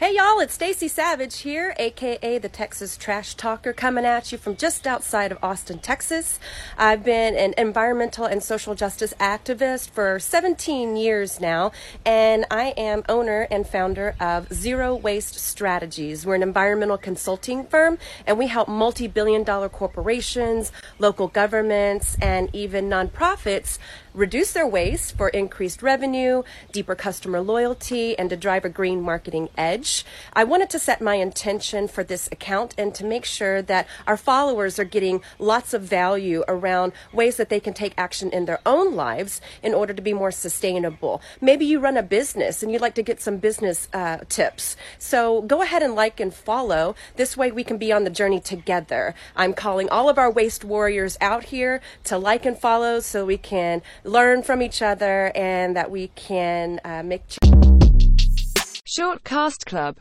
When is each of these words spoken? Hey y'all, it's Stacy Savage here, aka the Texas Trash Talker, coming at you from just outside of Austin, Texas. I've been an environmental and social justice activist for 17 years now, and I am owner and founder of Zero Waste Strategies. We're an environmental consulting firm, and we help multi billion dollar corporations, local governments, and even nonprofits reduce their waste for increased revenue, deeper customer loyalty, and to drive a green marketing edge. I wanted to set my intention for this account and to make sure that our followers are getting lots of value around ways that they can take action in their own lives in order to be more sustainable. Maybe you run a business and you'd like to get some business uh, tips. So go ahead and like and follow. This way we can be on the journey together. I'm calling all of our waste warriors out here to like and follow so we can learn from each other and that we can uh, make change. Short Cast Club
Hey 0.00 0.16
y'all, 0.16 0.40
it's 0.40 0.54
Stacy 0.54 0.88
Savage 0.88 1.40
here, 1.40 1.74
aka 1.78 2.38
the 2.38 2.48
Texas 2.48 2.96
Trash 2.96 3.34
Talker, 3.34 3.74
coming 3.74 4.06
at 4.06 4.32
you 4.32 4.38
from 4.38 4.56
just 4.56 4.86
outside 4.86 5.30
of 5.30 5.36
Austin, 5.42 5.78
Texas. 5.78 6.40
I've 6.78 7.04
been 7.04 7.36
an 7.36 7.52
environmental 7.58 8.24
and 8.24 8.42
social 8.42 8.74
justice 8.74 9.12
activist 9.20 9.90
for 9.90 10.18
17 10.18 10.96
years 10.96 11.38
now, 11.38 11.72
and 12.06 12.46
I 12.50 12.72
am 12.78 13.02
owner 13.10 13.46
and 13.50 13.66
founder 13.66 14.14
of 14.18 14.50
Zero 14.50 14.96
Waste 14.96 15.34
Strategies. 15.34 16.24
We're 16.24 16.36
an 16.36 16.42
environmental 16.42 16.96
consulting 16.96 17.66
firm, 17.66 17.98
and 18.26 18.38
we 18.38 18.46
help 18.46 18.68
multi 18.68 19.06
billion 19.06 19.44
dollar 19.44 19.68
corporations, 19.68 20.72
local 20.98 21.28
governments, 21.28 22.16
and 22.22 22.48
even 22.54 22.88
nonprofits 22.88 23.76
reduce 24.14 24.52
their 24.54 24.66
waste 24.66 25.14
for 25.18 25.28
increased 25.28 25.82
revenue, 25.82 26.42
deeper 26.72 26.94
customer 26.94 27.42
loyalty, 27.42 28.18
and 28.18 28.30
to 28.30 28.36
drive 28.36 28.64
a 28.64 28.70
green 28.70 29.02
marketing 29.02 29.50
edge. 29.58 29.89
I 30.32 30.44
wanted 30.44 30.70
to 30.70 30.78
set 30.78 31.00
my 31.00 31.16
intention 31.16 31.88
for 31.88 32.04
this 32.04 32.28
account 32.32 32.74
and 32.78 32.94
to 32.94 33.04
make 33.04 33.24
sure 33.24 33.62
that 33.62 33.86
our 34.06 34.16
followers 34.16 34.78
are 34.78 34.84
getting 34.84 35.22
lots 35.38 35.74
of 35.74 35.82
value 35.82 36.44
around 36.48 36.92
ways 37.12 37.36
that 37.36 37.48
they 37.48 37.60
can 37.60 37.74
take 37.74 37.94
action 37.96 38.30
in 38.30 38.44
their 38.44 38.60
own 38.64 38.94
lives 38.94 39.40
in 39.62 39.74
order 39.74 39.92
to 39.92 40.02
be 40.02 40.12
more 40.12 40.30
sustainable. 40.30 41.20
Maybe 41.40 41.64
you 41.64 41.80
run 41.80 41.96
a 41.96 42.02
business 42.02 42.62
and 42.62 42.72
you'd 42.72 42.80
like 42.80 42.94
to 42.94 43.02
get 43.02 43.20
some 43.20 43.38
business 43.38 43.88
uh, 43.92 44.18
tips. 44.28 44.76
So 44.98 45.42
go 45.42 45.62
ahead 45.62 45.82
and 45.82 45.94
like 45.94 46.20
and 46.20 46.32
follow. 46.32 46.94
This 47.16 47.36
way 47.36 47.50
we 47.50 47.64
can 47.64 47.78
be 47.78 47.92
on 47.92 48.04
the 48.04 48.10
journey 48.10 48.40
together. 48.40 49.14
I'm 49.36 49.54
calling 49.54 49.88
all 49.88 50.08
of 50.08 50.18
our 50.18 50.30
waste 50.30 50.64
warriors 50.64 51.18
out 51.20 51.44
here 51.44 51.80
to 52.04 52.18
like 52.18 52.46
and 52.46 52.56
follow 52.56 53.00
so 53.00 53.24
we 53.24 53.38
can 53.38 53.82
learn 54.04 54.42
from 54.42 54.62
each 54.62 54.82
other 54.82 55.32
and 55.34 55.76
that 55.76 55.90
we 55.90 56.08
can 56.08 56.80
uh, 56.84 57.02
make 57.02 57.22
change. 57.28 57.89
Short 59.00 59.24
Cast 59.24 59.64
Club 59.64 59.96